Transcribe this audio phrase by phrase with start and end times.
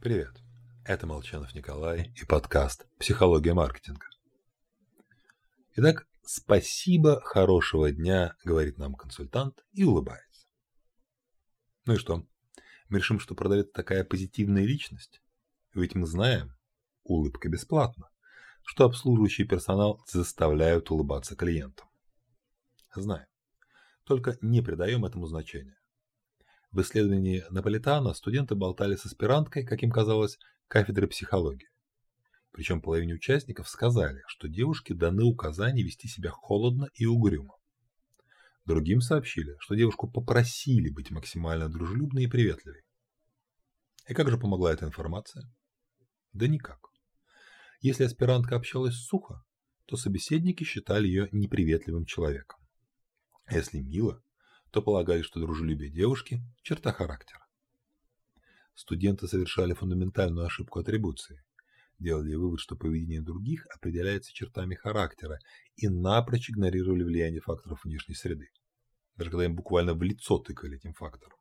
[0.00, 0.40] Привет,
[0.84, 4.06] это Молчанов Николай и подкаст «Психология маркетинга».
[5.74, 10.46] Итак, спасибо, хорошего дня, говорит нам консультант и улыбается.
[11.84, 12.24] Ну и что?
[12.88, 15.20] Мы решим, что продавец такая позитивная личность?
[15.74, 16.56] Ведь мы знаем,
[17.02, 18.08] улыбка бесплатна,
[18.62, 21.88] что обслуживающий персонал заставляют улыбаться клиентам.
[22.94, 23.26] Знаем.
[24.04, 25.77] Только не придаем этому значения.
[26.70, 30.38] В исследовании Наполитана студенты болтали с аспиранткой, как им казалось,
[30.68, 31.68] кафедры психологии.
[32.52, 37.56] Причем половине участников сказали, что девушке даны указания вести себя холодно и угрюмо.
[38.66, 42.82] Другим сообщили, что девушку попросили быть максимально дружелюбной и приветливой.
[44.06, 45.50] И как же помогла эта информация?
[46.32, 46.80] Да никак.
[47.80, 49.42] Если аспирантка общалась сухо,
[49.86, 52.58] то собеседники считали ее неприветливым человеком.
[53.46, 54.22] А если мило,
[54.70, 57.46] то полагали, что дружелюбие девушки– черта характера.
[58.74, 61.42] Студенты совершали фундаментальную ошибку атрибуции.
[61.98, 65.40] Делали вывод, что поведение других определяется чертами характера
[65.76, 68.50] и напрочь игнорировали влияние факторов внешней среды.
[69.16, 71.36] Даже когда им буквально в лицо тыкали этим фактором.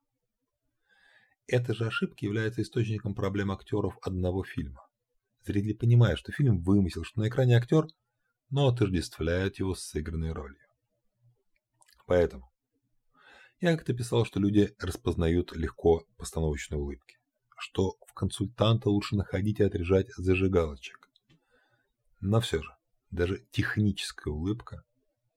[1.45, 4.81] Эта же ошибка является источником проблем актеров одного фильма.
[5.45, 7.86] Зрители понимают, что фильм вымысел, что на экране актер,
[8.50, 10.66] но отождествляют его с сыгранной ролью.
[12.06, 12.50] Поэтому
[13.59, 17.17] я как-то писал, что люди распознают легко постановочные улыбки,
[17.58, 21.09] что в консультанта лучше находить и отрежать зажигалочек.
[22.19, 22.75] Но все же,
[23.11, 24.83] даже техническая улыбка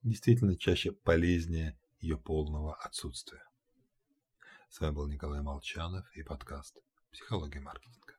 [0.03, 3.43] действительно чаще полезнее ее полного отсутствия.
[4.69, 6.77] С вами был Николай Молчанов и подкаст
[7.11, 8.10] «Психология маркетинга».